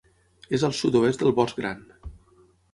És 0.57 0.65
al 0.69 0.73
sud-oest 0.77 1.23
del 1.27 1.37
Bosc 1.43 1.63
Gran. 1.63 1.87